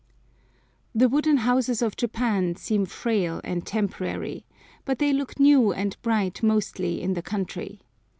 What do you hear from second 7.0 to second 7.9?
the country.